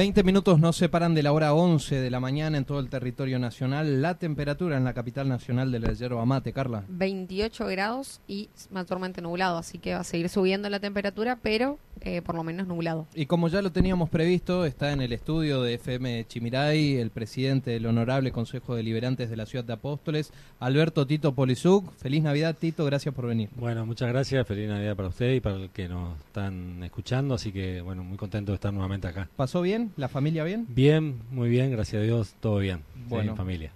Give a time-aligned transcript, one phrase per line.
[0.00, 2.88] En 20 minutos nos separan de la hora 11 de la mañana en todo el
[2.88, 4.00] territorio nacional.
[4.00, 6.84] La temperatura en la capital nacional de la yerba mate, Carla.
[6.88, 12.22] 28 grados y mayormente nublado, así que va a seguir subiendo la temperatura, pero eh,
[12.22, 13.06] por lo menos nublado.
[13.14, 17.72] Y como ya lo teníamos previsto, está en el estudio de FM Chimiray el presidente
[17.72, 21.92] del Honorable Consejo Deliberantes de la Ciudad de Apóstoles, Alberto Tito Polizuc.
[21.98, 23.50] Feliz Navidad, Tito, gracias por venir.
[23.54, 27.52] Bueno, muchas gracias, feliz Navidad para usted y para el que nos están escuchando, así
[27.52, 29.28] que bueno, muy contento de estar nuevamente acá.
[29.36, 29.89] ¿Pasó bien?
[29.96, 30.66] ¿La familia bien?
[30.68, 32.82] Bien, muy bien, gracias a Dios, todo bien.
[33.08, 33.72] Bueno, familia.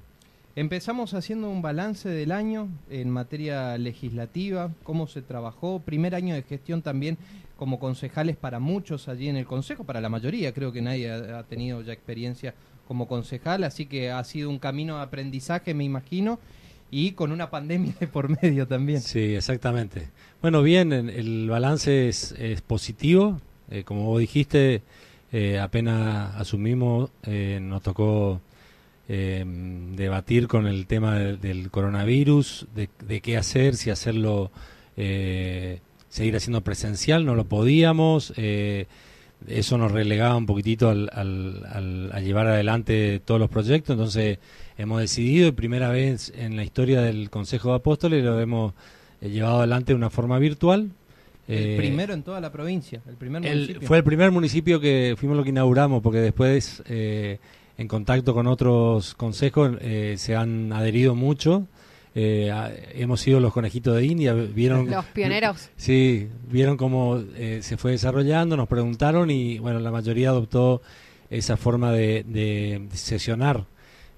[0.56, 6.42] Empezamos haciendo un balance del año en materia legislativa, cómo se trabajó, primer año de
[6.42, 7.18] gestión también
[7.56, 11.42] como concejales para muchos allí en el Consejo, para la mayoría, creo que nadie ha,
[11.42, 12.54] tenido ya experiencia
[12.86, 16.38] como concejal, así que ha sido un camino de aprendizaje, me imagino,
[16.90, 19.00] y con una pandemia de por medio también.
[19.00, 20.10] Sí, exactamente.
[20.40, 24.82] Bueno, bien, el balance es, positivo, eh, como vos dijiste,
[25.36, 28.40] eh, apenas asumimos, eh, nos tocó
[29.06, 34.50] debatir con el tema del coronavirus, de, de, qué hacer, si hacerlo
[36.14, 38.32] seguir haciendo presencial, no lo podíamos.
[38.36, 38.86] Eh,
[39.48, 44.38] eso nos relegaba un poquitito al, a llevar adelante todos los proyectos, entonces
[44.78, 48.74] hemos decidido, primera vez en la historia del Consejo de Apóstoles, lo hemos
[49.20, 50.90] eh, llevado adelante de una forma virtual.
[51.46, 53.86] El eh, primero en toda la provincia, el primer municipio.
[53.86, 59.14] fue el primer municipio que fuimos lo que inauguramos, porque después, en contacto con otros
[59.14, 59.72] consejos,
[60.16, 61.66] se han adherido mucho
[62.16, 64.88] eh, hemos sido los conejitos de India, vieron...
[64.88, 65.70] Los pioneros.
[65.76, 70.80] Sí, vieron cómo eh, se fue desarrollando, nos preguntaron y bueno, la mayoría adoptó
[71.28, 73.64] esa forma de, sesionar.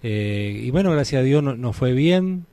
[0.02, 2.44] Eh, y bueno, gracias a Dios nos no fue bien.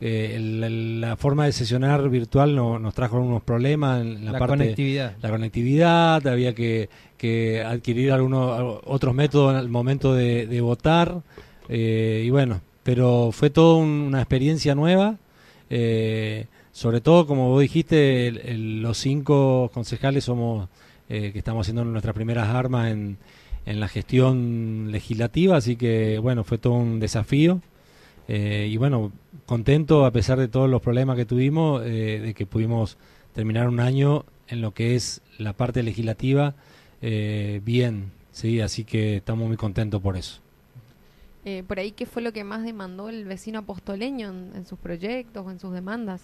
[0.00, 5.16] La, forma de sesionar virtual no, nos trajo algunos problemas en la, parte conectividad.
[5.20, 6.88] La conectividad, había que,
[7.18, 11.22] que adquirir algunos otros métodos al momento de, de votar.
[11.68, 15.18] y bueno, pero fue toda una experiencia nueva.
[15.68, 20.68] Eh, sobre todo, como vos dijiste, los cinco concejales somos
[21.08, 23.18] eh, que estamos haciendo nuestras primeras armas en,
[23.66, 27.60] en, la gestión legislativa, así que bueno, fue todo un desafío.
[28.28, 29.12] Eh, y bueno,
[29.50, 32.96] contento a pesar de todos los problemas que tuvimos, de que pudimos
[33.34, 36.54] terminar un año en lo que es la parte legislativa
[37.00, 40.40] bien, sí, así que estamos muy contentos por eso.
[41.44, 45.46] Eh, por ahí, ¿qué fue lo que más demandó el vecino apostoleño en, sus proyectos
[45.46, 46.20] o en sus demandas?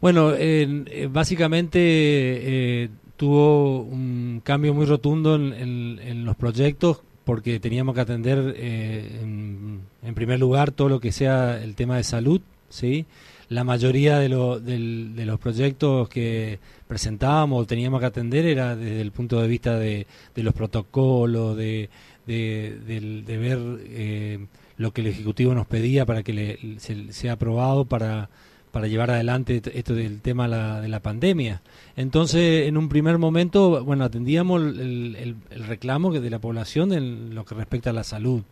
[0.00, 8.00] Bueno, eh, básicamente eh, tuvo un cambio muy rotundo en, los proyectos porque teníamos que
[8.00, 9.82] atender en,
[10.14, 13.06] primer lugar todo lo que sea el tema de salud, ¿sí?
[13.48, 19.12] La mayoría de, de los proyectos que presentábamos o teníamos que atender era desde el
[19.12, 20.06] punto de vista de
[20.36, 21.90] los protocolos, de
[22.26, 24.46] de, de, ver eh,
[24.76, 28.30] lo que el Ejecutivo nos pedía para que le, sea aprobado para,
[28.72, 30.48] para llevar adelante esto del tema
[30.80, 31.62] de la pandemia.
[31.96, 35.36] Entonces, en un primer momento, bueno, atendíamos el,
[35.68, 38.42] reclamo de la población en lo que respecta a la salud.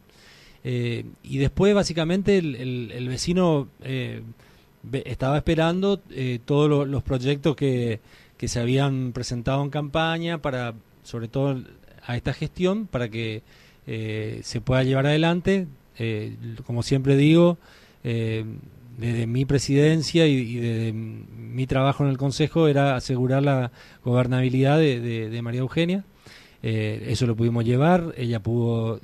[0.62, 4.22] Eh, y después, básicamente, el, vecino eh,
[5.04, 6.00] estaba esperando
[6.44, 8.00] todos los proyectos que,
[8.41, 11.60] que se habían presentado en campaña para, sobre todo,
[12.06, 13.42] a esta gestión para que
[13.87, 15.66] eh, se pueda llevar adelante.
[15.98, 17.58] Eh, como siempre digo,
[18.02, 18.47] eh,
[18.99, 23.73] desde mi presidencia y, desde mi trabajo en el Consejo era asegurar la
[24.05, 26.05] gobernabilidad de, María Eugenia.
[26.62, 29.00] eso lo pudimos llevar, ella pudo,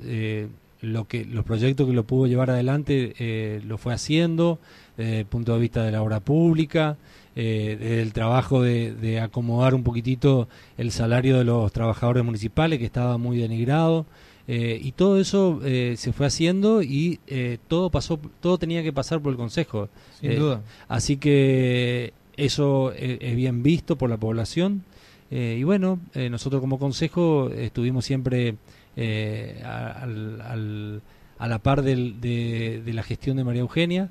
[0.81, 4.59] lo que, los proyectos que lo pudo llevar adelante lo fue haciendo
[4.97, 6.97] desde el punto de vista de la obra pública,
[7.39, 13.19] eh, el trabajo de, acomodar un poquitito el salario de los trabajadores municipales que estaba
[13.19, 14.07] muy denigrado.
[14.47, 18.93] Eh, y todo eso eh, se fue haciendo y eh, todo pasó, todo tenía que
[18.93, 19.89] pasar por el consejo.
[20.19, 20.61] Sin duda.
[20.87, 24.83] Así que eso es bien visto por la población.
[25.29, 28.55] y bueno, nosotros como consejo estuvimos siempre
[29.65, 31.01] al,
[31.37, 32.13] a la par de,
[32.85, 34.09] de, la gestión de María Eugenia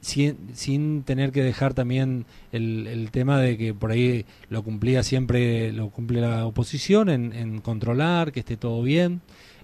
[0.00, 5.90] sin, tener que dejar también el, tema de que por ahí lo cumplía siempre, lo
[5.90, 9.20] cumple la oposición en, controlar, que esté todo bien.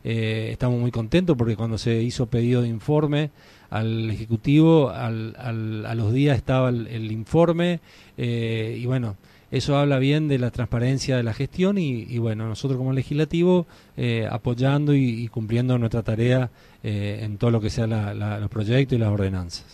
[0.07, 3.31] Eh, estamos muy contentos porque cuando se hizo pedido de informe
[3.71, 7.81] al Ejecutivo, al, a los días estaba el, informe
[8.19, 9.17] eh, y bueno,
[9.55, 14.27] eso habla bien de la transparencia de la gestión y, bueno, nosotros como legislativo eh,
[14.29, 16.51] apoyando y, cumpliendo nuestra tarea
[16.83, 19.65] eh, en todo lo que sea los proyectos y las ordenanzas.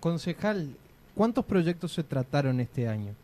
[0.00, 0.74] concejal,
[1.14, 3.14] ¿cuántos proyectos se trataron este año?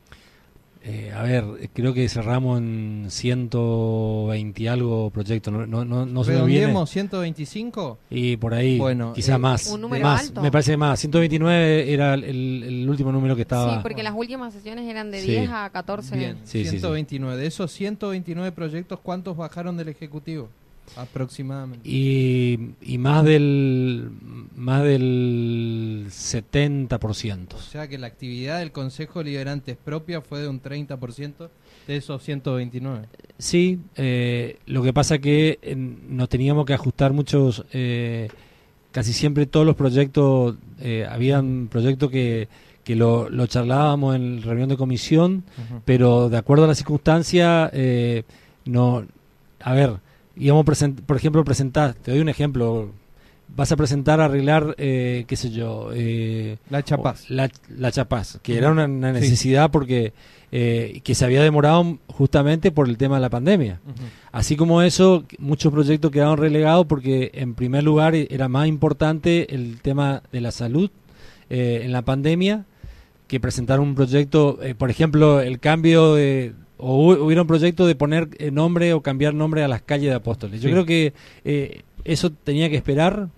[0.82, 5.52] Eh, a ver, creo que cerramos en 120 y algo proyectos.
[5.52, 6.46] No, no, no, no se viene.
[6.46, 7.99] ¿Redondeemos 125?
[8.11, 9.67] Y por ahí, Bueno, quizá eh, más.
[9.69, 10.43] un número más, alto.
[10.43, 11.00] me parece más.
[11.00, 12.25] 129 era el,
[12.62, 13.75] el último número que estaba.
[13.75, 15.31] Sí, porque las últimas sesiones eran de Sí.
[15.32, 16.17] 10 a 14.
[16.17, 16.70] Bien, Sí, sí, sí.
[16.78, 17.37] 129.
[17.40, 20.49] De esos 129 proyectos, ¿cuántos bajaron del Ejecutivo?
[20.96, 21.88] Aproximadamente.
[21.88, 24.08] Y, y más del
[24.56, 27.54] más del 70%.
[27.54, 31.48] O sea que la actividad del Consejo Liberante propia fue de un 30%
[31.86, 33.06] de esos 129.
[33.38, 38.28] Sí, eh, lo que pasa que eh, nos teníamos que ajustar muchos, eh,
[38.92, 42.48] casi siempre todos los proyectos, eh, habían proyectos que,
[42.86, 45.42] que lo, lo charlábamos en reunión de comisión,
[45.84, 48.22] pero de acuerdo a la circunstancia, eh,
[48.64, 49.04] no,
[49.60, 49.96] a ver,
[50.36, 50.64] íbamos
[51.04, 52.92] por ejemplo, presentar, te doy un ejemplo,
[53.48, 57.31] vas a presentar, arreglar, eh, qué sé yo, eh, La Chapaz.
[57.31, 60.12] la, la Chapaz, que era una, una necesidad porque
[60.52, 63.81] eh, que se había demorado justamente por el tema de la pandemia.
[64.31, 69.81] Así como eso, muchos proyectos quedaron relegados porque en primer lugar era más importante el
[69.81, 70.90] tema de la salud
[71.50, 72.64] eh, en la pandemia
[73.26, 77.87] que presentar un proyecto, eh, por ejemplo, el cambio de o hu- hubiera un proyecto
[77.87, 80.61] de poner eh, nombre o cambiar nombre a las calles de Apóstoles.
[80.61, 80.73] Yo Sí.
[80.73, 81.12] creo que
[81.44, 83.28] eh, eso tenía que esperar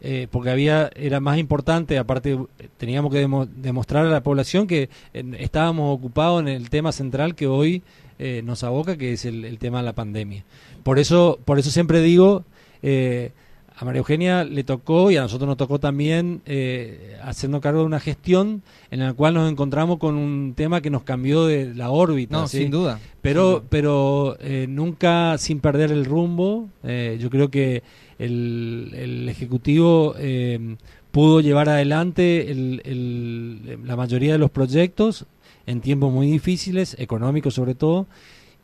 [0.00, 4.66] eh, porque había era más importante aparte eh, teníamos que demo- demostrar a la población
[4.66, 7.82] que eh, estábamos ocupados en el tema central que hoy
[8.18, 10.44] eh, nos aboca que es el, el tema de la pandemia
[10.84, 12.44] por eso por eso siempre digo
[12.82, 13.32] eh,
[13.76, 17.86] a María Eugenia le tocó y a nosotros nos tocó también eh, hacernos cargo de
[17.86, 18.62] una gestión
[18.92, 22.46] en la cual nos encontramos con un tema que nos cambió de la órbita No,
[22.48, 22.58] ¿sí?
[22.58, 23.00] sin duda.
[23.20, 23.66] pero Sin duda.
[23.70, 27.82] pero eh, nunca sin perder el rumbo Eh, yo creo que
[28.20, 30.76] el, el ejecutivo eh,
[31.10, 35.26] pudo llevar adelante el- el- la mayoría de los proyectos
[35.66, 38.06] en tiempos muy difíciles económicos sobre todo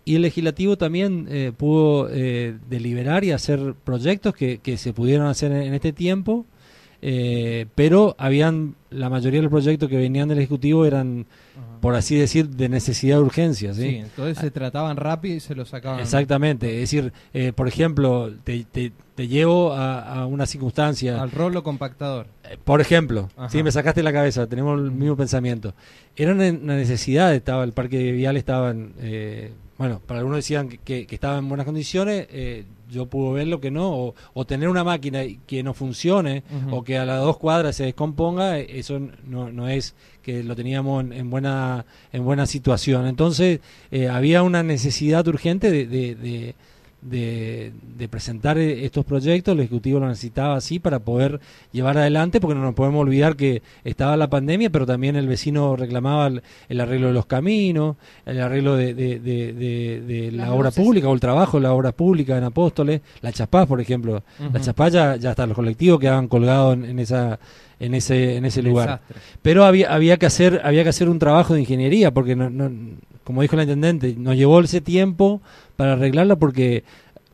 [0.05, 5.27] y el legislativo también eh, pudo eh, deliberar y hacer proyectos que, que se pudieron
[5.27, 6.47] hacer en, en este tiempo
[7.03, 11.25] eh, pero habían la mayoría de los proyectos que venían del ejecutivo eran
[11.57, 11.81] Ajá.
[11.81, 13.97] por así decir de necesidad de urgencia Sí, ¿sí?
[13.97, 16.01] entonces se trataban rápido y se los sacaban.
[16.01, 21.31] Exactamente, es decir, eh, por ejemplo, te, te- te llevo a, a una circunstancia, Al
[21.31, 22.27] rolo compactador.
[22.45, 23.49] eh, por ejemplo, Ajá.
[23.49, 25.73] sí, me sacaste la cabeza, tenemos el mismo pensamiento.
[26.17, 30.79] Era una, necesidad, estaba el parque vial estaba en, eh, bueno, para algunos decían que,
[30.79, 34.69] que- que estaba en buenas condiciones, eh, yo puedo verlo que no, o, o tener
[34.69, 39.01] una máquina que no funcione, o que a las dos cuadras se descomponga, eh, eso
[39.27, 43.07] no, no es que lo teníamos en, en buena en buena situación.
[43.07, 43.61] Entonces
[43.91, 46.55] eh, había una necesidad urgente de, de, de-
[47.03, 51.41] de- de presentar eh, estos proyectos, el Ejecutivo lo necesitaba así para poder
[51.73, 55.77] llevar adelante, porque no nos podemos olvidar que estaba la pandemia, pero también el vecino
[55.77, 60.85] reclamaba el, el arreglo de los caminos, el arreglo de, la Las obra luces.
[60.85, 64.23] pública o el trabajo de la obra pública en Apóstoles, la Chapaz, por ejemplo.
[64.53, 64.61] La.
[64.61, 67.39] Chapaz ya, ya hasta los colectivos quedaban colgados en, en esa
[67.79, 69.17] en ese en ese lugar Desastre.
[69.41, 72.71] pero había había que hacer había que hacer un trabajo de ingeniería porque no, no-
[73.31, 75.41] como dijo la intendente nos llevó ese tiempo
[75.77, 76.83] para arreglarla porque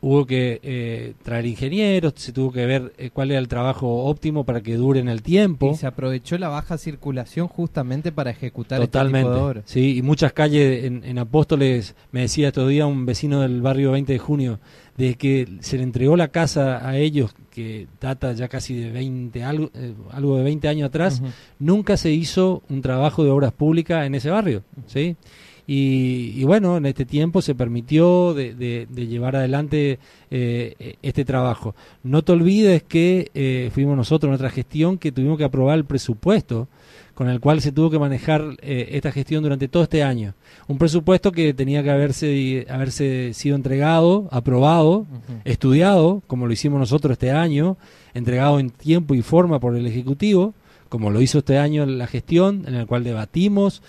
[0.02, 4.44] hubo que eh, traer ingenieros se tuvo que ver eh, cuál era el trabajo óptimo
[4.44, 8.78] para que dure en el tiempo Y se aprovechó la baja circulación justamente para ejecutar
[8.78, 9.20] Totalmente.
[9.20, 9.64] este tipo de obras.
[9.66, 13.92] Sí, y muchas calles en, en Apóstoles, me decía estos días un vecino del barrio
[13.92, 14.60] 20 de junio,
[14.98, 19.44] de que se le entregó la casa a ellos, que data ya casi de 20,
[19.44, 21.22] algo, eh, algo de 20 años atrás,
[21.58, 25.16] nunca se hizo un trabajo de obras públicas en ese barrio, ¿sí?
[25.66, 29.98] Y, y bueno, en este tiempo se permitió de, de- de llevar adelante
[30.30, 31.74] eh, este trabajo.
[32.04, 35.84] No te olvides que eh, fuimos nosotros en nuestra gestión que tuvimos que aprobar el
[35.84, 36.68] presupuesto
[37.14, 40.34] con el cual se tuvo que manejar eh, esta gestión durante todo este año.
[40.68, 45.06] Un presupuesto que tenía que haberse, haberse sido entregado, aprobado,
[45.46, 47.76] estudiado, como lo hicimos nosotros este año,
[48.12, 50.52] entregado en tiempo y forma por el Ejecutivo,
[50.90, 53.82] como lo hizo este año la gestión, en el cual debatimos,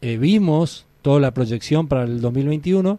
[0.00, 2.98] eh, vimos toda la proyección para el 2021.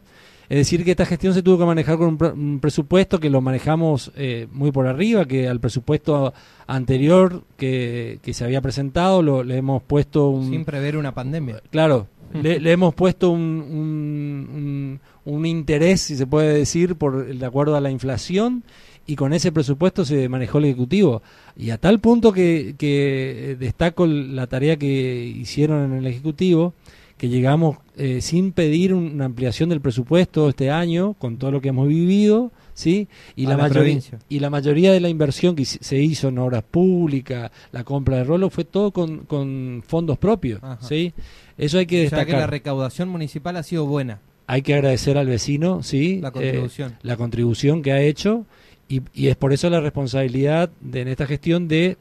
[0.50, 3.29] Es decir, que esta gestión se tuvo que manejar con un, pre- un presupuesto que
[3.29, 6.33] lo manejamos eh, muy por arriba, que al presupuesto
[6.67, 11.62] anterior que, que se había presentado lo, le hemos puesto un, Sin prever una pandemia.
[11.72, 17.25] Claro, le, le hemos puesto un, un, un- un interés, si se puede decir, por
[17.25, 18.63] de acuerdo a la inflación
[19.07, 21.22] y con ese presupuesto se manejó el Ejecutivo.
[21.55, 26.74] Y a tal punto que, que destaco la tarea que hicieron en el Ejecutivo,
[27.23, 31.69] que llegamos eh, sin pedir una ampliación del presupuesto este año, con todo lo que
[31.69, 33.07] hemos vivido, ¿sí?
[33.37, 36.63] Y la, la mayoría, y la mayoría de la inversión que se hizo en obras
[36.63, 40.85] públicas, la compra de rolo, fue todo con, con fondos propios, Ajá.
[40.85, 41.13] ¿sí?
[41.57, 42.49] Eso hay que O sea que la destacar.
[42.51, 46.19] recaudación municipal ha sido buena, hay que agradecer al vecino, ¿sí?
[46.19, 46.97] la Eh, contribución.
[47.03, 48.45] la contribución que ha hecho
[48.89, 51.95] y, y es por eso la responsabilidad de, en esta gestión de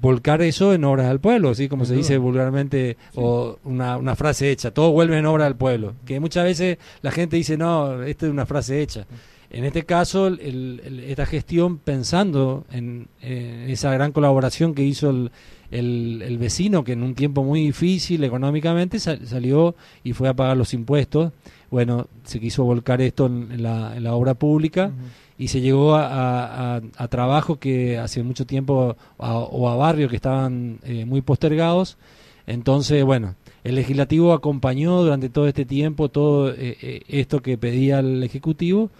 [0.00, 4.50] volcar eso en obras al pueblo, así como se dice vulgarmente o una, una frase
[4.50, 8.26] hecha, todo vuelve en obra al pueblo, que muchas veces la gente dice, no, esta
[8.26, 9.06] es una frase hecha.
[9.52, 15.10] En este caso, el- el- esta gestión pensando en, en esa gran colaboración que hizo
[15.10, 15.30] el,
[15.72, 20.56] el- vecino, que en un tiempo muy difícil económicamente sal- salió y fue a pagar
[20.56, 21.32] los impuestos,
[21.70, 24.92] bueno, se quiso volcar esto en, en la, en la obra pública.
[25.40, 26.04] Y se llegó a,
[26.76, 31.96] a, a- trabajos que hace mucho tiempo o a barrios que estaban eh, muy postergados.
[32.46, 38.00] Entonces, bueno, el legislativo acompañó durante todo este tiempo todo eh, eh, esto que pedía
[38.00, 38.90] el ejecutivo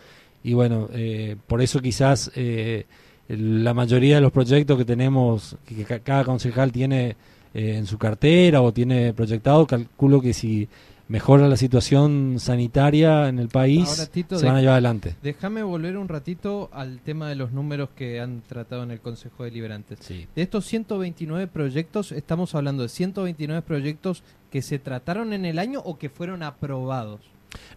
[0.42, 2.86] y bueno, eh, por eso quizás eh,
[3.28, 7.16] la mayoría de los proyectos que tenemos, que, que ca- cada concejal tiene
[7.52, 10.68] en su cartera o tiene proyectado, calculo que si
[11.10, 15.16] mejora la situación sanitaria en el país, Ahora, Tito, se van a llevar adelante.
[15.22, 19.44] Déjame volver un ratito al tema de los números que han tratado en el Consejo
[19.44, 19.96] Deliberante.
[20.00, 20.26] Sí.
[20.34, 25.80] De estos 129 proyectos, estamos hablando de 129 proyectos que se trataron en el año
[25.84, 27.20] o que fueron aprobados.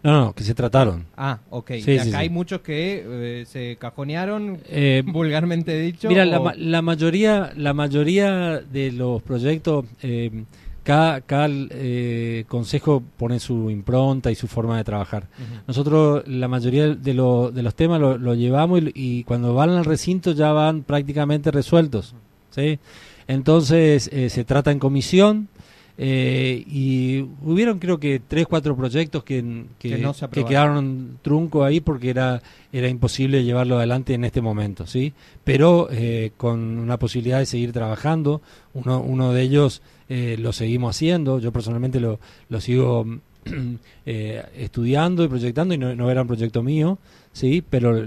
[0.04, 1.04] No, no, que se trataron.
[1.16, 1.72] Ah, ok.
[1.80, 2.16] Sí, y acá sí, sí.
[2.16, 6.08] hay muchos que eh, se cajonearon, Eh, vulgarmente dicho.
[6.08, 10.44] mira, la, o- ma- la mayoría, la mayoría de los proyectos, eh,
[10.84, 15.26] cada, cada eh, consejo pone su impronta y su forma de trabajar.
[15.66, 19.70] Nosotros la mayoría de, lo- de los temas lo, lo llevamos y, y cuando van
[19.70, 22.14] al recinto ya van prácticamente resueltos.
[22.50, 22.78] ¿sí?
[23.26, 25.48] Entonces eh, se trata en comisión
[25.96, 30.48] eh, y hubieron creo que tres, cuatro proyectos que, que, Que no se que aprobaron.
[30.48, 34.86] quedaron trunco ahí porque era, era imposible llevarlo adelante en este momento.
[34.86, 35.12] ¿sí?
[35.44, 40.96] Pero eh, con una posibilidad de seguir trabajando, uno, uno de ellos eh, lo seguimos
[40.96, 43.06] haciendo, yo personalmente lo, lo sigo
[44.06, 46.98] eh, estudiando y proyectando y no, no era un proyecto mío,
[47.32, 48.02] sí, pero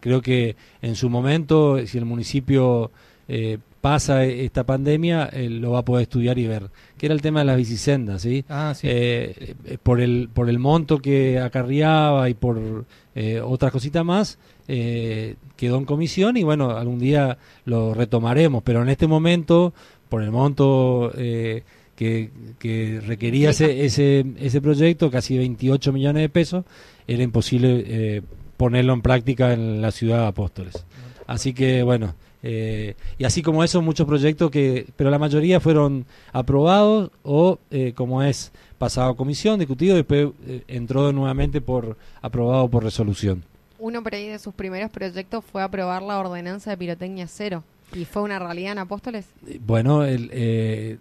[0.00, 2.90] creo que en su momento, si el municipio
[3.28, 6.70] eh, pasa esta pandemia, eh, lo va a poder estudiar y ver.
[6.96, 8.44] Que era el tema de las bicisendas, sí.
[8.48, 8.86] Ah, sí.
[8.90, 14.38] Eh, eh, por el por el monto que acarreaba y por eh, otras cositas más
[14.66, 19.74] quedó en comisión y bueno algún día lo retomaremos pero en este momento
[20.08, 21.62] por el monto eh,
[21.96, 26.64] que, que requería ese, ese ese proyecto casi 28 millones de pesos
[27.06, 28.22] era imposible eh,
[28.56, 30.84] ponerlo en práctica en la ciudad de Apóstoles
[31.26, 32.14] así que bueno
[32.46, 37.94] eh, y así como eso, muchos proyectos que, pero la mayoría fueron aprobados o, eh,
[37.96, 43.42] como es, pasado a comisión, discutido, después eh, entró nuevamente por aprobado por resolución.
[43.78, 47.64] Uno por ahí de sus primeros proyectos fue aprobar la ordenanza de pirotecnia cero.
[47.94, 49.24] ¿Y fue una realidad en Apóstoles?
[49.46, 50.98] Eh, Bueno, el, eh,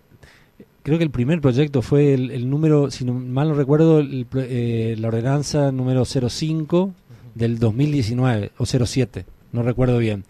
[0.83, 4.27] creo que el primer proyecto fue el, el número, si no, mal no recuerdo, el
[4.35, 6.93] eh, la ordenanza número 05
[7.35, 10.23] del 2019 o 07, no recuerdo bien.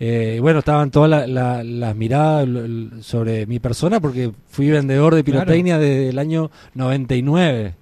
[0.00, 2.48] Eh, bueno, estaban todas la- la- las miradas
[3.02, 7.74] sobre mi persona porque fui vendedor de pirotecnia desde el año 99.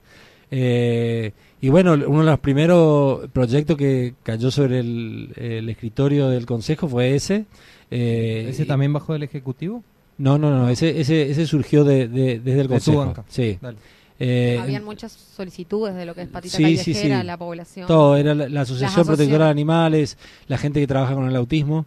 [0.50, 6.46] Eh, y bueno, uno de los primeros proyectos que cayó sobre el, el escritorio del
[6.46, 7.44] consejo fue ese.
[7.90, 9.82] Eh, ¿Ese también bajó del Ejecutivo?
[10.18, 12.98] no, no, no, ese, ese, ese surgió de, de- desde el De tu consejo.
[12.98, 13.24] banca.
[13.28, 13.58] Sí.
[13.62, 13.78] Dale.
[14.22, 17.26] Eh, Habían muchas solicitudes de lo que es patita sí, callejera, sí.
[17.26, 19.06] la población, todo, era la, la Asociación.
[19.06, 21.86] Protectora de Animales, la gente que trabaja con el autismo.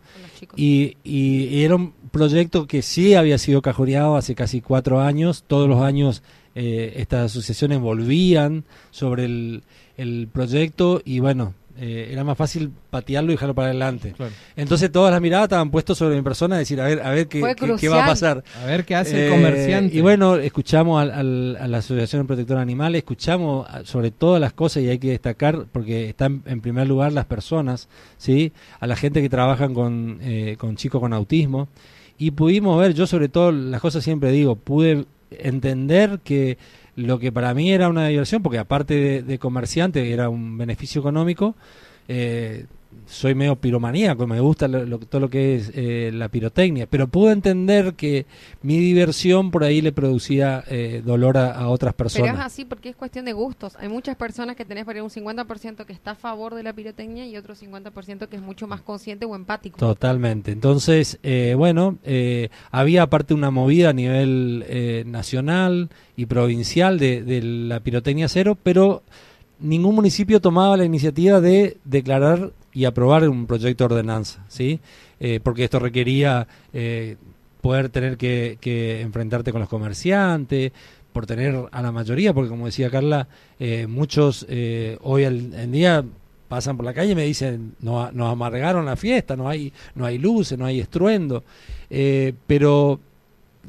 [0.56, 5.44] Y, y- y era un proyecto que sí había sido cajoreado hace casi cuatro años.
[5.48, 6.24] Todos los años
[6.56, 9.63] eh, estas asociaciones volvían sobre el,
[9.98, 14.13] el proyecto y bueno, eh, era más fácil patearlo y dejarlo para adelante.
[14.15, 14.32] Claro.
[14.56, 17.42] Entonces todas las miradas estaban puestas sobre mi persona, decir, a ver, a ver qué,
[17.56, 18.44] qué- qué va a pasar.
[18.62, 19.96] A ver qué hace Eh, el comerciante.
[19.98, 24.39] Y bueno, escuchamos al- al- a la Asociación Protectora de Animales, escuchamos a- sobre todas
[24.39, 27.88] las cosas y hay que destacar, porque están en primer lugar las personas,
[28.18, 28.53] ¿sí?
[28.80, 31.68] A la gente que trabajan con, eh, con chicos con autismo.
[32.18, 36.58] Y pudimos ver, yo sobre todo, las cosas siempre digo, pude entender que
[36.96, 41.02] lo que para mí era una diversión, porque aparte de, de comerciante era un beneficio
[41.02, 41.56] económico,
[42.08, 42.66] eh,
[43.06, 47.08] soy medio piromaníaco, me gusta lo- lo- todo lo que es eh, la pirotecnia, pero
[47.08, 48.26] pude entender que
[48.62, 52.46] mi diversión por ahí le producía eh, dolor a, a otras Pero es personas.
[52.46, 53.76] así porque es cuestión de gustos.
[53.80, 56.74] Hay muchas personas que tenés por ahí un 50% que está a favor de la
[56.74, 59.78] pirotecnia y otro 50% que es mucho más consciente o empático.
[59.78, 60.52] Totalmente.
[60.52, 67.24] Entonces, eh, bueno, eh, había aparte una movida a nivel eh, nacional y provincial de,
[67.24, 69.04] de la pirotecnia cero, pero
[69.60, 74.80] ningún municipio tomaba la iniciativa de declarar y aprobar un proyecto de ordenanza, ¿sí?
[75.20, 77.18] Eh, porque esto requería eh,
[77.62, 80.72] poder tener que, que, enfrentarte con los comerciantes,
[81.12, 83.27] por tener a la mayoría, porque como decía Carla,
[83.60, 84.48] eh, muchos
[85.01, 86.03] hoy en día
[86.48, 90.06] pasan por la calle y me dicen, no, nos amargaron la fiesta, no hay, no
[90.06, 91.44] hay luces, no hay estruendo,
[92.48, 93.00] pero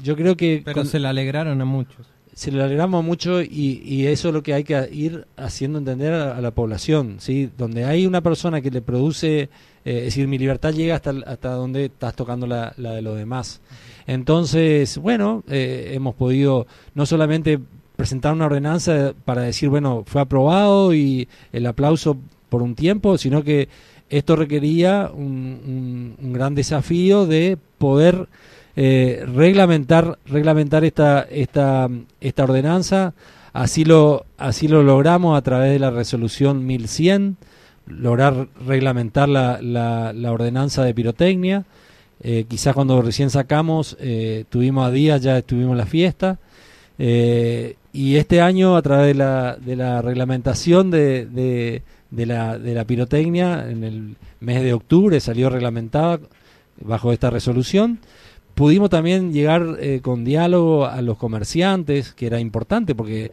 [0.01, 0.63] yo creo que...
[0.65, 4.43] Pero se le alegraron a muchos se le alegramos mucho y, y, eso es lo
[4.43, 7.49] que hay que ir haciendo entender a, la población, ¿sí?
[7.57, 9.49] Donde hay una persona que le produce, eh,
[9.85, 13.61] es decir, mi libertad llega hasta, hasta donde estás tocando la, la de los demás.
[14.05, 17.57] Entonces, bueno, eh, hemos podido no solamente
[17.95, 22.17] presentar una ordenanza para decir, bueno, fue aprobado y el aplauso
[22.49, 23.69] por un tiempo, sino que
[24.09, 28.27] esto requería un, un gran desafío de poder
[28.77, 33.13] eh, reglamentar, reglamentar esta, esta, esta ordenanza.
[33.53, 37.37] Así lo, así lo logramos a través de la resolución 1100,
[37.87, 41.63] lograr reglamentar la, la, ordenanza de pirotecnia.
[42.21, 46.39] Eh, quizás cuando recién sacamos, eh, tuvimos a día, ya estuvimos la fiesta.
[46.97, 51.81] y este año, a través de la, de la reglamentación de, de,
[52.11, 56.19] de, la, de la pirotecnia, en el mes de octubre salió reglamentada
[56.81, 57.99] bajo esta resolución.
[58.53, 63.31] Pudimos también llegar eh, con diálogo a los comerciantes, que era importante porque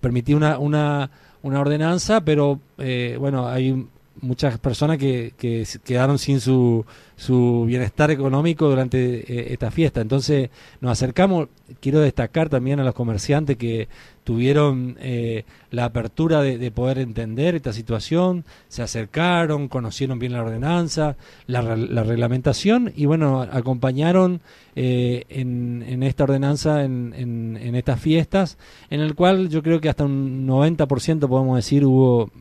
[0.00, 1.10] permitía una, una,
[1.42, 3.86] una ordenanza, pero eh, bueno, hay
[4.20, 6.84] muchas personas que, que quedaron sin su,
[7.16, 10.00] su bienestar económico durante eh, esta fiesta.
[10.00, 11.48] Entonces nos acercamos,
[11.80, 13.88] quiero destacar también a los comerciantes que
[14.22, 21.16] tuvieron eh, la apertura de, poder entender esta situación, se acercaron, conocieron bien la ordenanza,
[21.46, 24.40] la, reglamentación y bueno, acompañaron
[24.74, 28.58] eh, en, esta ordenanza, en, en, estas fiestas,
[28.90, 32.32] en el cual yo creo que hasta un 90% podemos decir hubo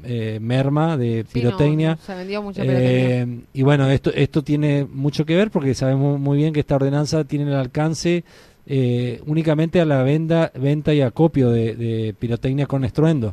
[0.41, 1.97] merma de pirotecnia.
[1.97, 3.43] se vendió mucha pirotecnia.
[3.53, 7.23] y bueno, esto, esto tiene mucho que ver porque sabemos muy bien que esta ordenanza
[7.23, 8.23] tiene el alcance
[8.67, 13.31] eh, únicamente a la venta, venta y acopio de, pirotecnia con estruendo.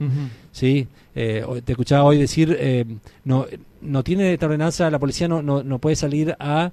[0.50, 0.86] ¿sí?
[1.14, 2.84] Eh, te escuchaba hoy decir, eh,
[3.24, 3.46] no,
[3.80, 6.72] no tiene esta ordenanza, la policía no, no, puede salir a,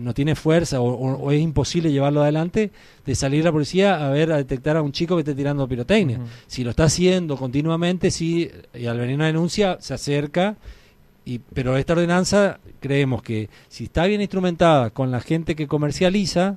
[0.00, 2.70] no tiene fuerza o, es imposible llevarlo adelante,
[3.06, 6.20] de salir la policía a ver, a detectar a un chico que esté tirando pirotecnia.
[6.46, 10.56] Si lo está haciendo continuamente, sí, y al venir una denuncia, se acerca
[11.26, 16.56] y, pero esta ordenanza creemos que si está bien instrumentada con la gente que comercializa,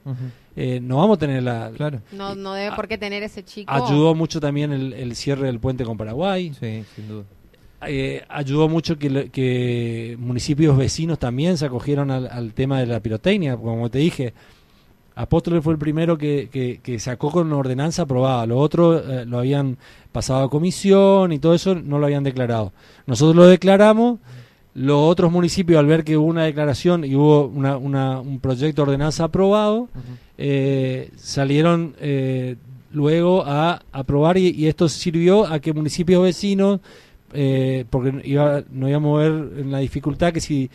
[0.55, 1.71] eh, no vamos a tener la...
[1.75, 2.01] Claro.
[2.12, 3.73] No, no debe por qué tener ese chico.
[3.73, 6.53] Ayudó mucho también el, cierre del puente con Paraguay.
[6.53, 7.23] Sí, sin duda.
[7.88, 13.58] Eh, ayudó mucho que, que, municipios vecinos también se acogieron al, tema de la pirotecnia,
[13.58, 14.36] como te dije.
[15.15, 18.45] Apóstoles fue el primero que, que, sacó con una ordenanza aprobada.
[18.45, 19.79] Los otros eh, lo habían
[20.12, 22.71] pasado a comisión y todo eso no lo habían declarado.
[23.08, 24.19] Nosotros lo declaramos
[24.73, 28.91] los otros municipios, al ver que hubo una declaración y hubo una, un proyecto de
[28.91, 29.89] ordenanza aprobado,
[30.38, 32.55] eh, salieron eh,
[32.91, 36.82] luego a aprobar y, esto sirvió a que municipios vecinos,
[37.34, 40.69] eh, porque iba, no íbamos a ver en la dificultad que si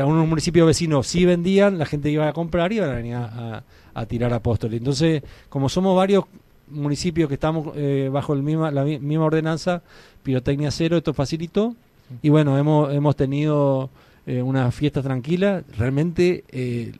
[0.00, 3.14] a unos municipios vecinos sí vendían, la gente iba a comprar y iban a venir
[3.14, 3.62] a,
[4.08, 4.78] tirar apóstoles.
[4.78, 6.24] Entonces, como somos varios
[6.68, 7.74] municipios que estamos
[8.12, 9.82] bajo el misma, la misma ordenanza,
[10.22, 11.76] pirotecnia cero, esto facilitó
[12.22, 13.90] y bueno, hemos, hemos tenido
[14.26, 15.62] eh, una fiesta tranquila.
[15.76, 16.92] Realmente eh,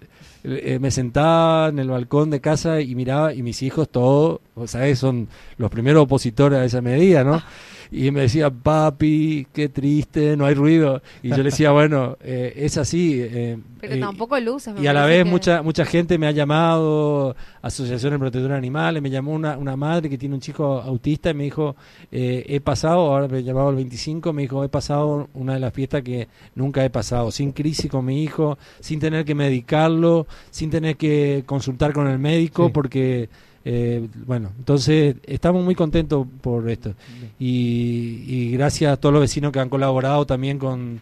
[0.44, 4.98] eh, me sentaba en el balcón de casa y miraba, y mis hijos todos, ¿sabes?
[4.98, 7.42] Son los primeros opositores a esa medida, ¿no?
[7.90, 11.02] Y me decía, papi, qué triste, no hay ruido.
[11.22, 13.20] Y yo le decía, bueno, eh, es así.
[13.20, 14.74] Eh, Pero eh, tampoco luces.
[14.80, 19.10] y a la vez mucha mucha gente me ha llamado, asociaciones protectoras de animales, me
[19.10, 21.76] llamó una, una madre que tiene un chico autista y me dijo,
[22.10, 26.02] he pasado, ahora me llamado el 25, me dijo, he pasado una de las fiestas
[26.02, 30.96] que nunca he pasado, sin crisis con mi hijo, sin tener que medicarlo, sin tener
[30.96, 33.28] que consultar con el médico, porque
[33.64, 36.94] eh, bueno, entonces estamos muy contentos por esto.
[37.38, 41.00] Y, gracias a todos los vecinos que han colaborado también con,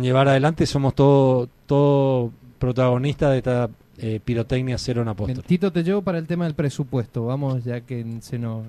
[0.00, 5.44] llevar adelante, somos todos todo protagonistas de esta eh, pirotecnia cero en apóstol.
[5.44, 7.26] Tito, te llevo para el tema del presupuesto.
[7.26, 8.64] Vamos, ya que se nos,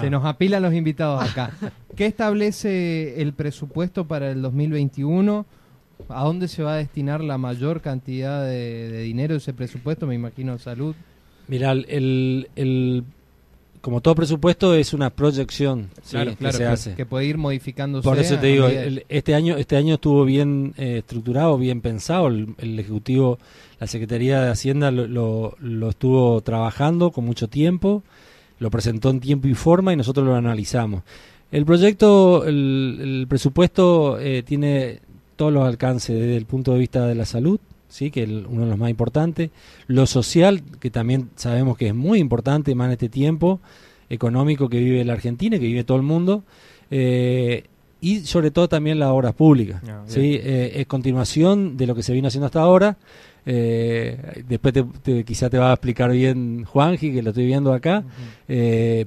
[0.00, 1.50] se nos apilan los invitados acá.
[1.96, 5.44] ¿Qué establece el presupuesto para el 2021?
[6.08, 10.06] ¿A dónde se va a destinar la mayor cantidad de, de dinero de ese presupuesto?
[10.06, 10.94] Me imagino salud.
[11.52, 13.04] Mira, el, el,
[13.82, 15.90] como todo presupuesto es una proyección
[16.38, 16.94] que se hace.
[16.94, 18.08] Que puede ir modificándose.
[18.08, 18.68] Por eso te digo,
[19.10, 22.28] este año este año estuvo bien eh, estructurado, bien pensado.
[22.28, 23.38] El, Ejecutivo,
[23.78, 28.02] la Secretaría de Hacienda lo, lo, estuvo trabajando con mucho tiempo,
[28.58, 31.02] lo presentó en tiempo y forma y nosotros lo analizamos.
[31.50, 35.00] El proyecto, el, presupuesto eh, tiene
[35.36, 37.60] todos los alcances desde el punto de vista de la salud,
[37.92, 39.50] sí, que es uno de los más importantes,
[39.86, 43.60] lo social, que también sabemos que es muy importante más en este tiempo
[44.08, 46.42] económico que vive la Argentina, que vive todo el mundo,
[46.90, 47.64] eh,
[48.00, 49.80] y sobre todo también las obras públicas.
[49.88, 50.38] Ah, ¿sí?
[50.42, 52.96] Eh, es continuación de lo que se vino haciendo hasta ahora.
[53.46, 57.72] Eh, después te, te- quizá te va a explicar bien Juanji, que lo estoy viendo
[57.72, 58.04] acá,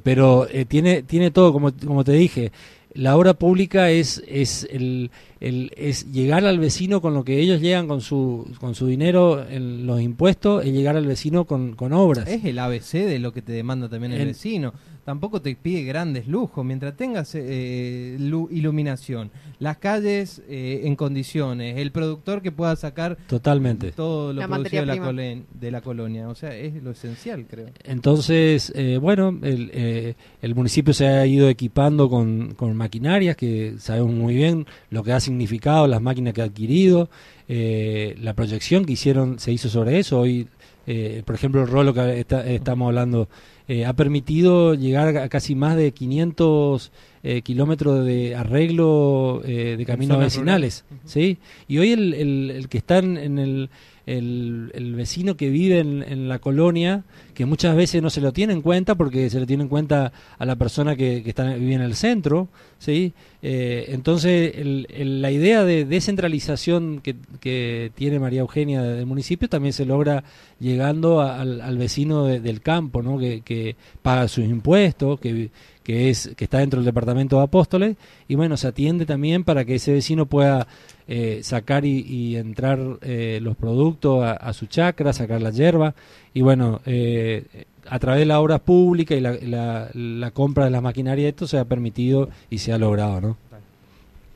[0.03, 2.51] pero tiene, tiene todo, como, como te dije,
[2.95, 7.61] la obra pública es, es, el, el- es llegar al vecino con lo que ellos
[7.61, 11.93] llegan con su, con su dinero en los impuestos, es llegar al vecino con, con
[11.93, 12.27] obras.
[12.27, 14.73] Es el ABC de lo que te demanda también el En- vecino.
[15.05, 16.65] Tampoco te pide grandes lujos.
[16.65, 23.15] Mientras tengas eh, lu- iluminación, las calles eh, en condiciones, el productor que pueda sacar
[23.27, 23.91] Totalmente.
[23.91, 26.27] todo lo La producido de la, de la colonia.
[26.27, 27.67] O sea, es lo esencial, creo.
[27.83, 33.75] Entonces, eh, bueno, el, eh, el municipio se ha ido equipando con, con maquinarias que
[33.77, 37.09] sabemos muy bien lo que ha significado, las máquinas que ha adquirido,
[37.47, 40.19] eh, la proyección que hicieron se hizo sobre eso.
[40.19, 40.47] Hoy,
[40.87, 43.27] eh, por ejemplo, el rolo que está- estamos hablando
[43.67, 46.91] eh, ha permitido llegar a casi más de 500
[47.23, 50.85] eh, kilómetros de arreglo eh, de caminos vecinales.
[51.05, 51.37] ¿sí?
[51.67, 53.69] Y hoy el, el- el que está en el,
[54.05, 58.31] el, el vecino que vive en, en la colonia, que muchas veces no se lo
[58.33, 61.53] tiene en cuenta porque se le tiene en cuenta a la persona que, que está,
[61.55, 63.13] vive en el centro, ¿sí?
[63.41, 69.47] Eh, entonces, el- el- la idea de descentralización que, que tiene María Eugenia del municipio
[69.49, 70.23] también se logra
[70.59, 73.17] llegando al, al vecino de- del campo, ¿no?
[73.19, 75.49] Que, que paga sus impuestos, que,
[75.85, 77.95] que, es, que está dentro del departamento de Apóstoles,
[78.27, 80.67] y bueno, se atiende también para que ese vecino pueda
[81.07, 85.95] eh, sacar y, entrar eh, los productos a, su chacra, sacar la hierba,
[86.33, 87.45] y bueno, eh,
[87.87, 91.45] a través de la obra pública y la, la- la compra de las maquinarias, esto
[91.47, 93.37] se ha permitido y se ha logrado, ¿no?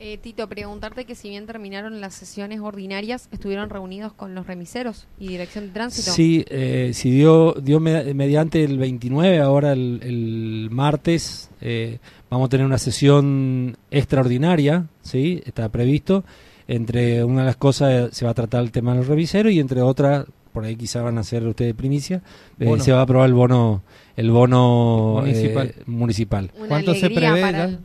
[0.02, 5.06] Eh, Tito, preguntarte que si bien terminaron las sesiones ordinarias, estuvieron reunidos con los remiseros
[5.18, 6.10] y dirección de tránsito.
[6.12, 11.98] Sí, eh, si dio, dio me- mediante el 29, ahora el, el martes, eh,
[12.30, 15.42] vamos a tener una sesión extraordinaria, ¿sí?
[15.44, 16.24] Está previsto.
[16.66, 19.52] Entre una de las cosas eh, se va a tratar el tema de los reviseros
[19.52, 22.22] y entre otras, por ahí quizá van a hacer ustedes primicia,
[22.58, 23.82] eh, se va a aprobar el bono
[24.16, 25.68] el bono Municipal.
[25.68, 26.50] eh, municipal.
[26.68, 27.64] ¿Cuánto se prevé para ya?
[27.64, 27.78] el-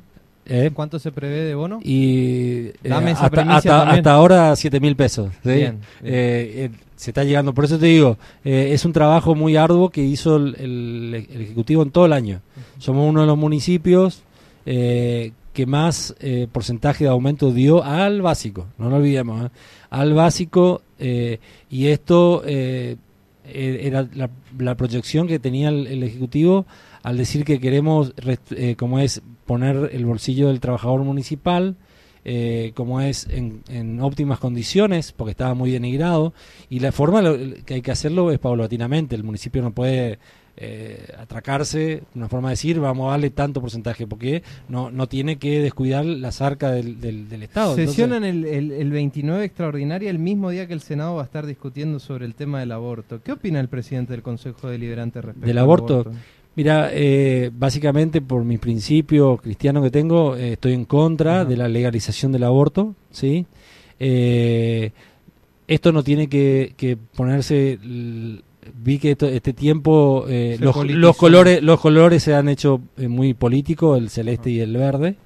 [0.45, 0.71] ¿eh?
[0.73, 1.79] ¿Cuánto se prevé de bono?
[1.83, 5.31] Y eh, Dame esa hasta, hasta- hasta ahora 7 mil pesos.
[5.43, 5.49] ¿sí?
[5.49, 6.13] Bien, bien.
[6.13, 10.37] Eh, se está llegando, por eso te digo, es un trabajo muy arduo que hizo
[10.37, 12.41] el, el- el Ejecutivo en todo el año.
[12.77, 14.23] Somos uno de los municipios
[14.65, 19.49] que más eh, porcentaje de aumento dio al básico, no lo olvidemos, ¿eh?
[19.89, 22.97] al básico eh, y esto eh,
[23.47, 26.65] era la, la proyección que tenía el, el Ejecutivo
[27.03, 28.13] al decir que queremos,
[28.77, 31.75] como es, poner el bolsillo del trabajador municipal,
[32.27, 36.33] eh, como es en, en óptimas condiciones, porque estaba muy denigrado,
[36.69, 40.17] y la forma lo- que hay que hacerlo es paulatinamente, el municipio no puede
[40.57, 45.35] eh, atracarse, una forma de decir, vamos a darle tanto porcentaje, porque no, no tiene
[45.37, 47.71] que descuidar las arcas del, del, del Estado.
[47.71, 51.25] Entonces- Sesionan el, el, el 29 extraordinaria el mismo día que el Senado va a
[51.25, 53.21] estar discutiendo sobre el tema del aborto.
[53.21, 56.11] ¿Qué opina el presidente del Consejo Deliberante respecto ¿Del al aborto?
[56.55, 61.67] Mira, eh, básicamente por mis principios cristianos que tengo, eh, estoy en contra de la
[61.67, 63.45] legalización del aborto, ¿sí?
[63.99, 64.91] Eh,
[65.67, 67.77] esto no tiene que, que ponerse...
[68.83, 73.35] Vi que esto- este tiempo eh, los, los colores los colores se han hecho muy
[73.35, 75.17] políticos, el celeste y el verde,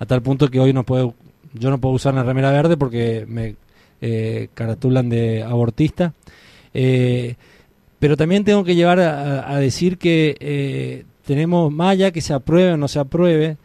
[0.00, 1.14] a tal punto que hoy no puedo
[1.54, 3.54] yo no puedo usar una remera verde porque me
[4.00, 6.12] eh, caratulan de abortista.
[6.74, 7.36] Eh,
[7.98, 12.76] pero también tengo que llevar a, decir que eh, tenemos allá que se apruebe o
[12.76, 13.56] no se apruebe,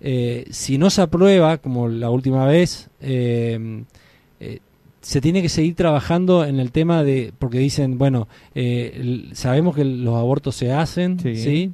[0.00, 3.82] eh, si no se aprueba, como la última vez, eh,
[4.40, 4.58] eh,
[5.00, 8.28] se tiene que seguir trabajando en el tema de, porque dicen, bueno,
[9.32, 11.36] sabemos que los abortos se hacen, Sí.
[11.36, 11.72] ¿sí?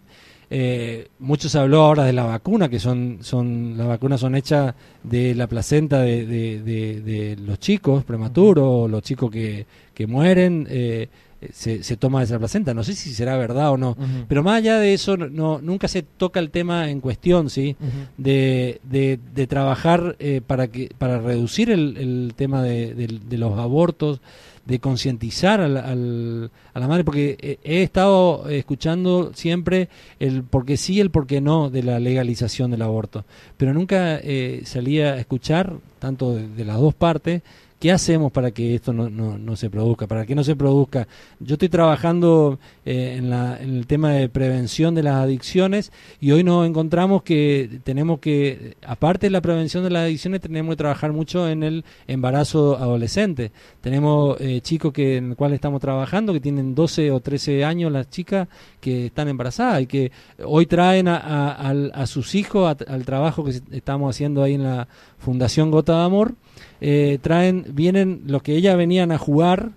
[0.48, 4.74] Eh, mucho se habló ahora de la vacuna, que son, son las vacunas son hechas
[5.02, 10.07] de la placenta de, de- de- de los chicos prematuros, o los chicos que, que
[10.07, 11.09] mueren, eh,
[11.53, 12.75] se, se toma de esa placenta.
[12.75, 13.96] No sé si será verdad o no.
[14.29, 17.77] Pero más allá de eso, no- nunca se toca el tema en cuestión, ¿sí?
[18.16, 23.38] De, de, de trabajar eh, para que para reducir el, el tema de, de- de
[23.38, 24.20] los abortos,
[24.64, 30.64] de concientizar al, al- a la madre, porque eh, he estado escuchando siempre el por
[30.66, 33.25] qué sí, el por qué no de la legalización del aborto,
[33.57, 37.42] pero nunca eh, salía a escuchar, tanto de las dos partes,
[37.78, 40.06] ¿Qué hacemos para que esto no, no, no se produzca?
[40.06, 41.06] Para que no se produzca.
[41.40, 46.31] Yo estoy trabajando eh, en, la, en el tema de prevención de las adicciones y
[46.31, 50.79] hoy nos encontramos que tenemos que, aparte de la prevención de las adicciones, tenemos que
[50.79, 53.53] trabajar mucho en el embarazo adolescente.
[53.81, 57.92] Tenemos eh, chicos que, en el cual estamos trabajando que tienen 12 o 13 años
[57.92, 58.49] las chicas
[58.81, 60.12] que están embarazadas y que
[60.44, 61.18] hoy traen a,
[61.59, 66.35] a, sus hijos al trabajo que estamos haciendo ahí en la Fundación Gota de Amor
[66.81, 69.70] eh, traen, vienen los que ellas venían a jugar,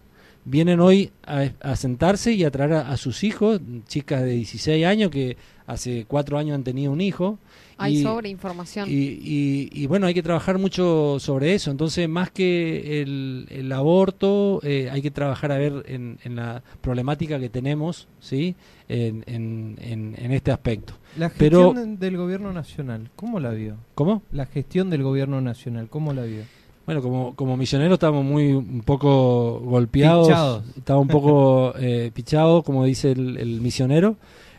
[0.49, 5.37] vienen hoy a, sentarse y a traer a, sus hijos, chicas de 16 años que
[5.67, 7.37] hace cuatro años han tenido un hijo.
[7.77, 8.89] Hay sobre información.
[8.89, 11.71] Y, y, bueno, hay que trabajar mucho sobre eso.
[11.71, 16.61] Entonces, más que el, el aborto, eh, hay que trabajar a ver en, en, la
[16.81, 18.55] problemática que tenemos, ¿sí?
[18.89, 19.77] En, en,
[20.17, 20.93] en este aspecto.
[21.17, 23.77] La gestión del gobierno nacional, ¿cómo la vio?
[23.95, 24.23] ¿Cómo?
[24.31, 26.43] La gestión del gobierno nacional, ¿cómo la vio?
[26.89, 30.63] Bueno, como, como misioneros estamos muy un poco golpeados, pichados.
[30.75, 34.15] estamos un poco eh, pichados, como dice el, misionero,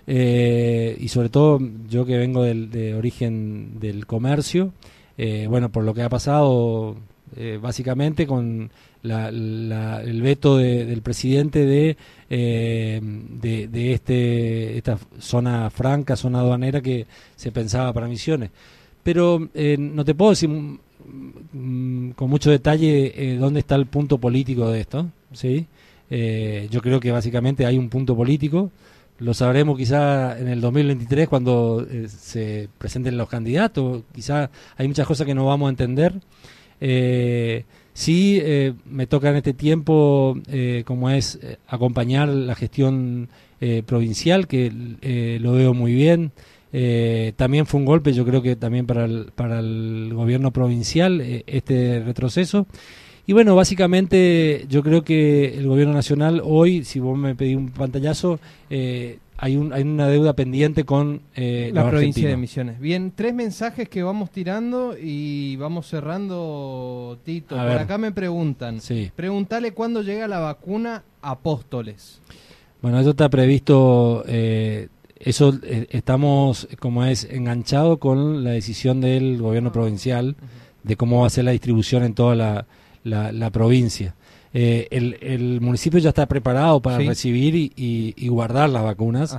[0.07, 4.73] eh, y sobre todo yo que vengo del, de origen del comercio,
[5.19, 6.95] eh, bueno, por lo que ha pasado
[7.35, 8.71] eh, básicamente con
[9.03, 11.97] la, la, el veto de, del presidente de,
[12.29, 18.53] de, de, este esta zona franca, zona aduanera que se pensaba para misiones.
[19.03, 20.49] Pero no te puedo decir
[22.15, 25.11] con mucho detalle eh, dónde está el punto político de esto.
[25.33, 25.67] ¿sí?
[26.11, 28.71] Eh, yo creo que básicamente hay un punto político.
[29.19, 34.03] Lo sabremos quizá en el 2023 cuando eh, se presenten los candidatos.
[34.15, 36.15] Quizá hay muchas cosas que no vamos a entender.
[37.93, 38.43] sí,
[38.87, 40.39] me toca en este tiempo,
[40.87, 43.29] como es acompañar la gestión
[43.85, 46.33] provincial, que lo veo muy bien.
[46.73, 51.21] Eh, también fue un golpe, yo creo que también para el, para el gobierno provincial,
[51.21, 52.67] eh, este retroceso.
[53.27, 57.69] Y bueno, básicamente yo creo que el gobierno nacional hoy, si vos me pedís un
[57.71, 62.81] pantallazo, eh, hay, un, hay una deuda pendiente con la provincia de Misiones.
[62.81, 67.57] Bien, tres mensajes que vamos tirando y vamos cerrando, Tito.
[67.57, 68.81] Por acá me preguntan.
[68.81, 69.11] Sí.
[69.15, 72.21] Preguntale cuándo llega la vacuna Apóstoles.
[72.83, 74.25] Bueno, eso está previsto
[75.21, 80.35] eso eh, estamos, como es, enganchado con la decisión del gobierno provincial
[80.83, 82.67] de cómo va a ser la distribución en toda la,
[83.05, 84.15] la, provincia.
[84.55, 89.39] Eh, el, el, municipio ya está preparado para recibir y, y, guardar las vacunas.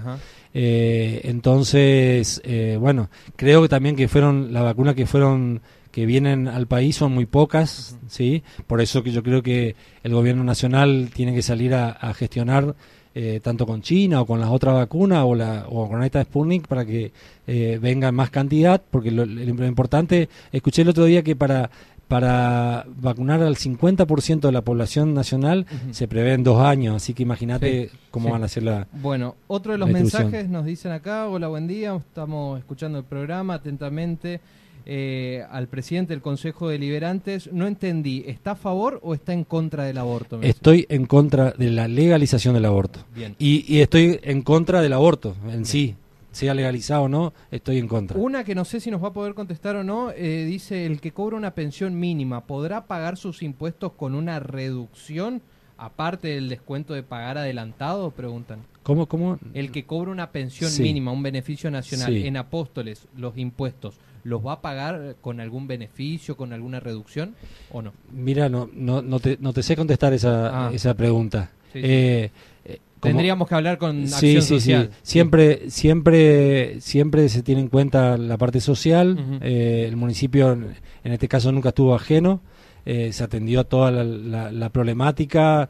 [0.54, 2.42] Eh, entonces,
[2.80, 7.12] bueno, creo que también que fueron las vacunas que fueron que vienen al país son
[7.12, 8.44] muy pocas, sí.
[8.68, 12.76] Por eso que yo creo que el gobierno nacional tiene que salir a, a gestionar
[13.14, 16.68] eh, tanto con China o con las otras vacunas o, la, o con esta Sputnik
[16.68, 17.12] para que
[17.46, 19.26] eh, venga más cantidad, porque lo,
[19.66, 21.70] importante, escuché el otro día que para
[22.08, 27.24] para vacunar al 50% de la población nacional se prevé en dos años, así que
[27.24, 31.48] imagínate cómo van a ser la Bueno, otro de los mensajes nos dicen acá, hola,
[31.48, 34.42] buen día, estamos escuchando el programa atentamente.
[34.86, 37.52] Eh, al presidente del Consejo de Liberantes.
[37.52, 40.42] No entendí, ¿está a favor o está en contra del aborto?
[40.42, 43.00] Estoy en contra de la legalización del aborto.
[43.40, 45.96] Y, estoy en contra del aborto en sí.
[46.32, 48.18] Sea legalizado o no, estoy en contra.
[48.18, 51.02] Una que no sé si nos va a poder contestar o no, eh, dice, el
[51.02, 55.42] que cobra una pensión mínima, ¿podrá pagar sus impuestos con una reducción?
[55.82, 58.60] aparte del descuento de pagar adelantado, preguntan.
[58.84, 59.40] ¿Cómo, cómo?
[59.56, 64.54] El que cobra una pensión mínima, un beneficio nacional en Apóstoles, los impuestos, ¿los va
[64.54, 67.36] a pagar con algún beneficio, con alguna reducción
[67.72, 67.94] o no?
[68.12, 70.72] Mira, no, no, no, te, no te sé contestar esa, ah.
[70.74, 71.52] esa pregunta.
[71.74, 72.30] Eh,
[72.66, 74.92] eh, Tendríamos que hablar con acción social.
[75.02, 79.40] Siempre, siempre, siempre se tiene en cuenta la parte social.
[79.42, 82.42] Eh, el municipio, en este caso, nunca estuvo ajeno.
[82.86, 85.68] se atendió a toda la, la problemática,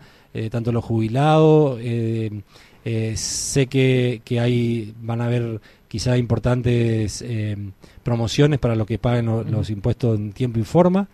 [0.50, 1.80] tanto los jubilados.
[3.16, 5.62] sé que, que hay, van a haber
[5.92, 7.58] quizá importantes eh,
[8.02, 11.10] promociones para los que paguen los impuestos en tiempo y forma.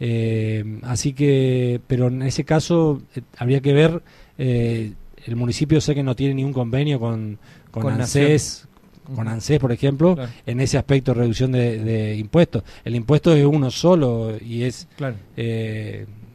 [0.00, 4.02] Eh, así que, pero en ese caso eh, habría que ver,
[4.38, 7.38] el municipio sé que no tiene ningún convenio con,
[7.70, 8.68] con, ANSES,
[9.14, 10.16] con ANSES, por ejemplo,
[10.46, 12.62] en ese aspecto de reducción de, impuestos.
[12.86, 14.88] El impuesto es uno solo y es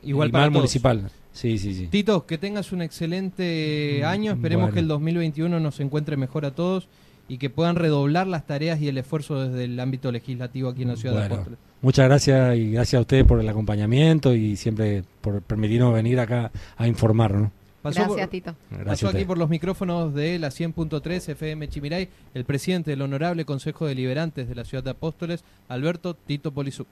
[0.04, 1.10] igual para municipal.
[1.34, 1.88] Sí, sí, sí.
[1.88, 4.34] Tito, que tengas un excelente año.
[4.34, 6.90] Esperemos que el 2021 nos encuentre mejor a todos
[7.28, 10.90] y que puedan redoblar las tareas y el esfuerzo desde el ámbito legislativo aquí en
[10.90, 11.60] la ciudad de Apóstoles.
[11.82, 16.52] Muchas gracias y gracias a ustedes por el acompañamiento y siempre por permitirnos venir acá
[16.76, 17.52] a informarnos.
[17.84, 18.56] gracias, Tito.
[18.86, 23.86] pasó aquí por los micrófonos de la 100.3 FM Chimiray el presidente del Honorable Consejo
[23.86, 26.86] de Liberantes de la Ciudad de Apóstoles, Alberto Tito Polizú.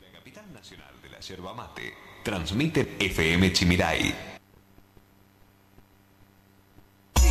[0.00, 4.29] La capital nacional de la yerba mate Transmite FM Chimirai